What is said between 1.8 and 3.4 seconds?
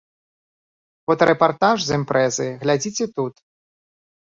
з імпрэзы глядзіце тут.